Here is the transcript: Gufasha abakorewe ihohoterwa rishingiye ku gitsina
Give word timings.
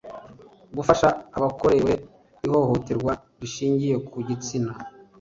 Gufasha 0.77 1.07
abakorewe 1.37 1.93
ihohoterwa 2.45 3.13
rishingiye 3.39 3.95
ku 4.09 4.17
gitsina 4.27 4.71